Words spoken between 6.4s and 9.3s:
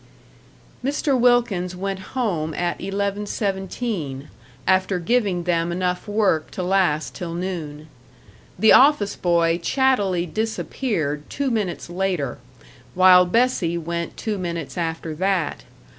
to last till noon. The office